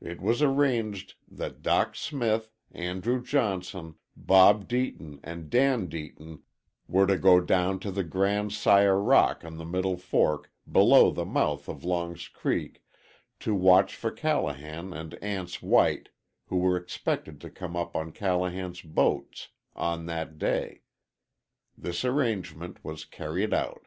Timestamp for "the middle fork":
9.58-10.50